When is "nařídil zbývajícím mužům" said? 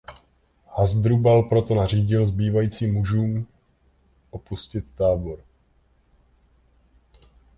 1.75-3.47